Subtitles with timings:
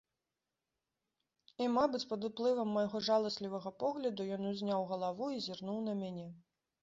[1.65, 6.27] І, мабыць, пад уплывам майго жаласлівага погляду ён узняў галаву і зірнуў на мяне.